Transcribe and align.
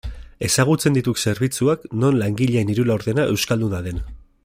Ezagutzen 0.45 0.95
ditut 0.95 1.21
zerbitzuak 1.31 1.83
non 2.05 2.17
langileen 2.25 2.73
hiru 2.75 2.87
laurdena 2.91 3.27
euskalduna 3.35 3.85
den. 3.91 4.05